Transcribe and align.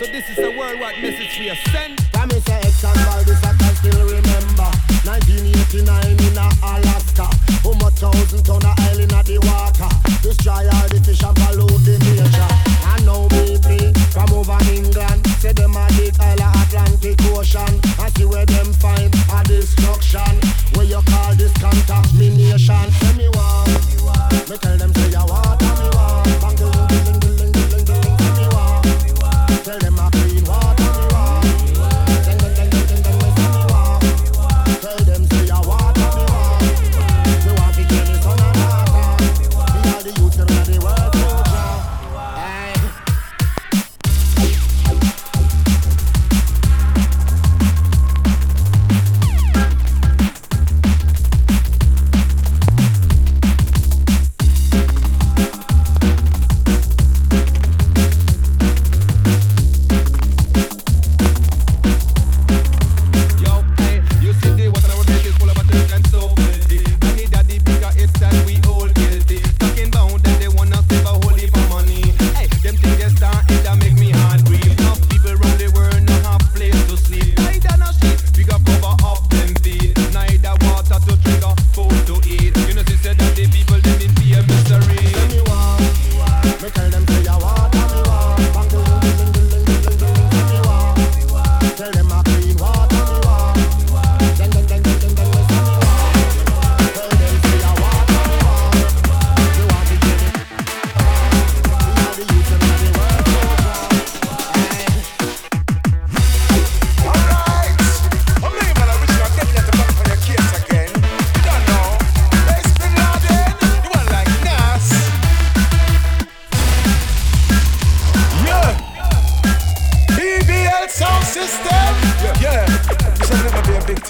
So 0.00 0.06
this 0.06 0.30
is 0.30 0.38
a 0.38 0.50
worldwide 0.50 1.02
message 1.02 1.38
we 1.38 1.50
are 1.50 1.56
sending. 1.56 1.99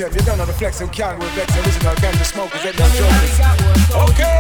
You 0.01 0.09
don't 0.25 0.39
know 0.39 0.47
the 0.47 0.55
flex 0.55 0.81
and 0.81 0.91
can 0.91 1.19
with 1.19 1.29
vex 1.33 1.55
original 1.59 1.95
ganja 1.97 2.25
smokers. 2.25 2.65
Ain't 2.65 2.79
no 2.79 2.89
jokers. 2.89 4.11
Okay. 4.11 4.40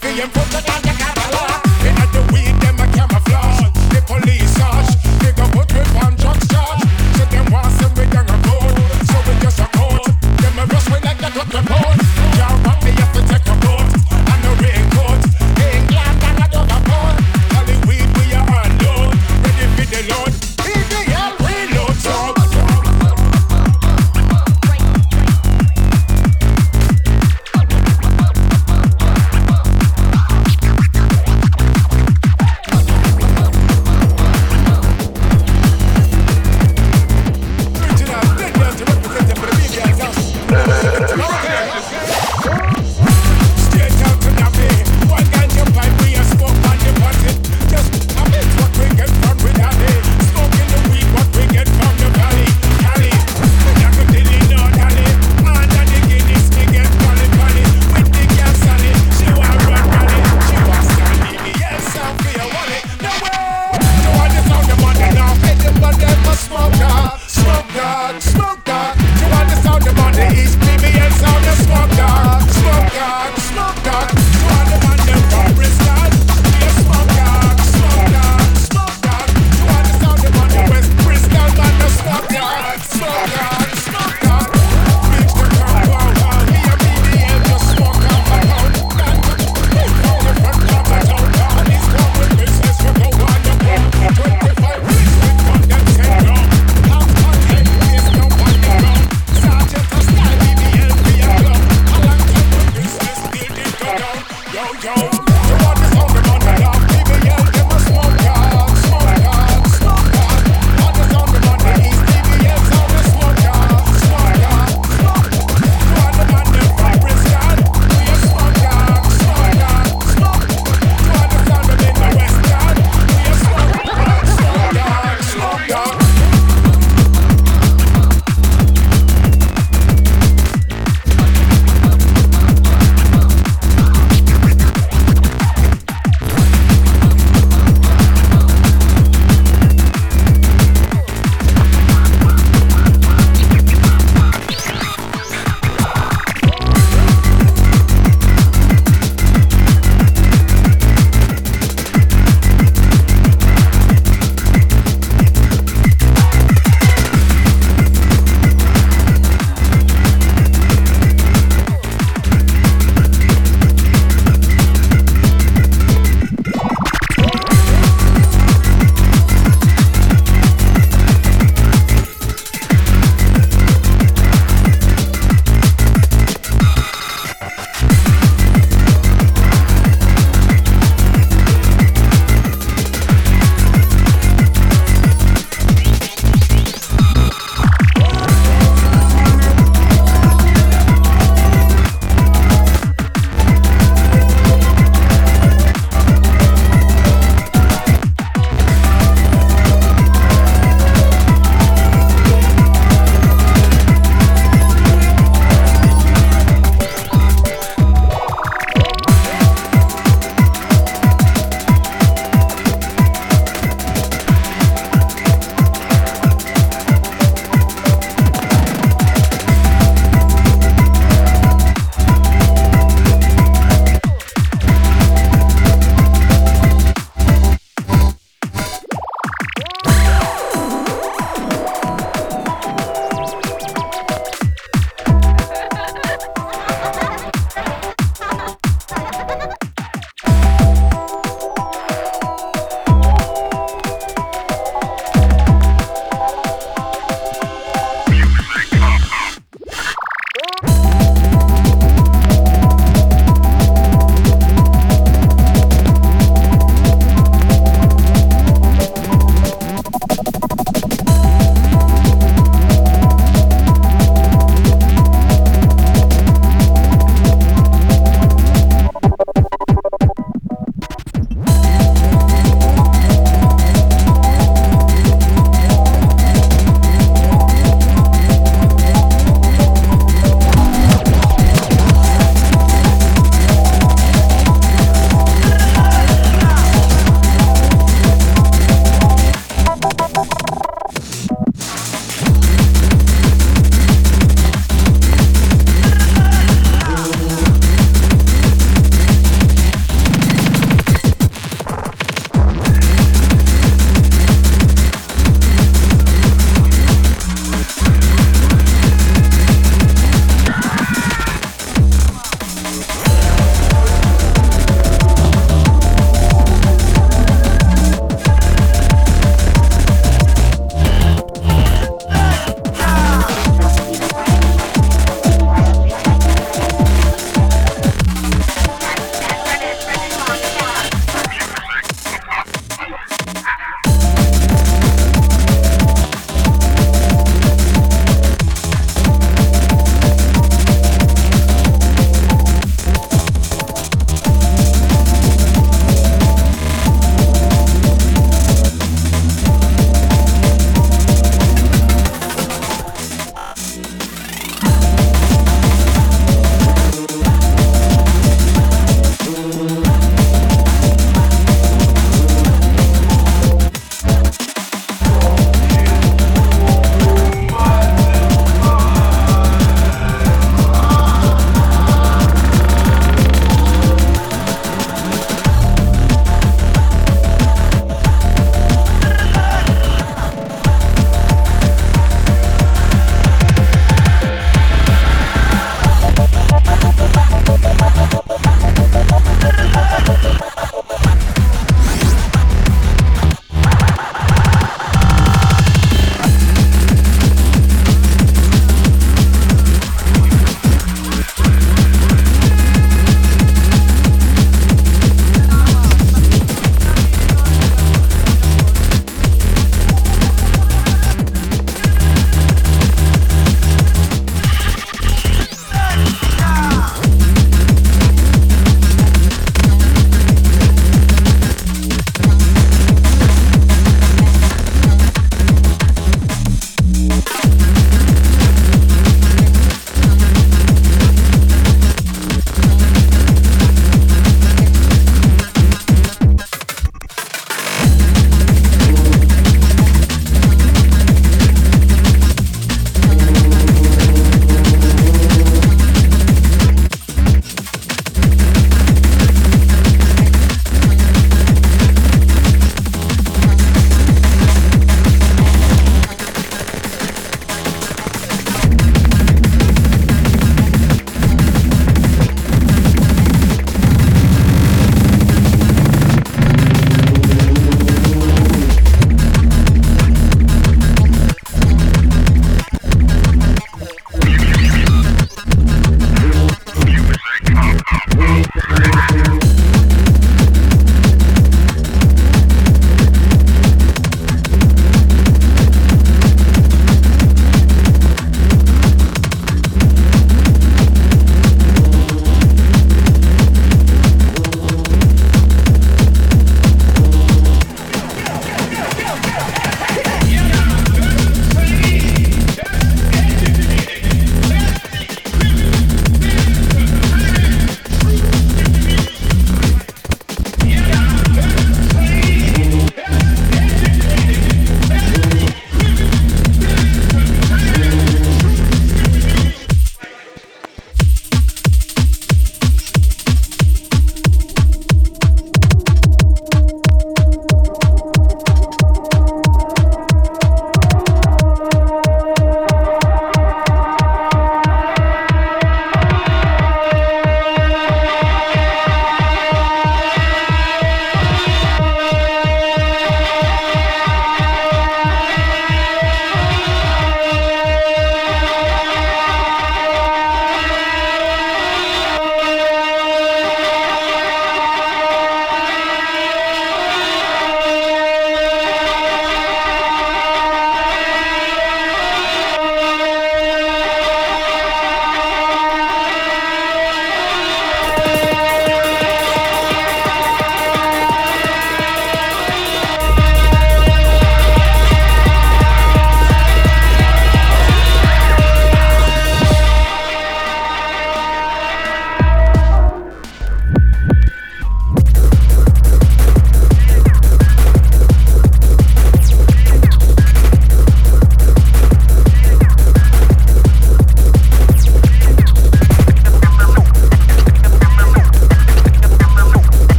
VM 0.00 0.30
from 0.30 0.50
the 0.50 0.85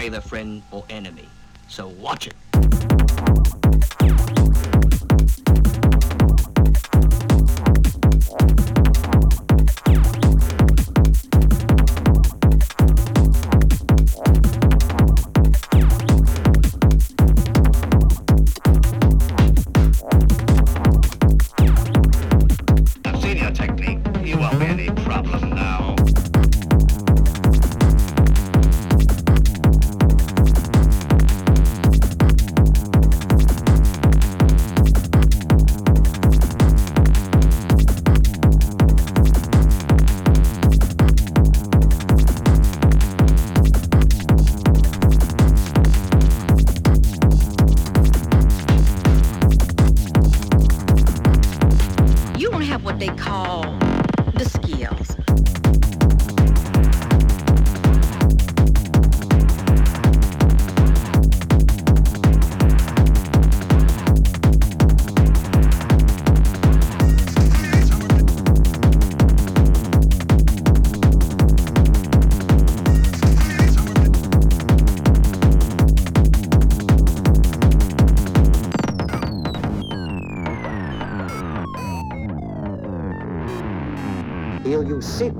either 0.00 0.20
friend 0.20 0.62
or 0.70 0.84
enemy. 0.88 1.28
So 1.68 1.88
watch 1.88 2.26
it. 2.26 2.34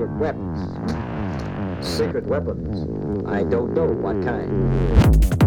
secret 0.00 0.18
weapons. 0.18 1.86
Secret 1.86 2.24
weapons. 2.24 3.28
I 3.28 3.42
don't 3.42 3.74
know 3.74 3.84
what 3.84 4.22
kind. 4.24 5.39